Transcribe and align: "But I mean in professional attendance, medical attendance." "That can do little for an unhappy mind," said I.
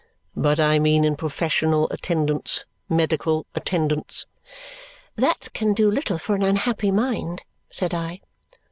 "But 0.35 0.59
I 0.59 0.79
mean 0.79 1.05
in 1.05 1.15
professional 1.15 1.87
attendance, 1.91 2.65
medical 2.89 3.45
attendance." 3.53 4.25
"That 5.15 5.49
can 5.53 5.75
do 5.75 5.91
little 5.91 6.17
for 6.17 6.33
an 6.33 6.41
unhappy 6.41 6.89
mind," 6.89 7.43
said 7.69 7.93
I. 7.93 8.21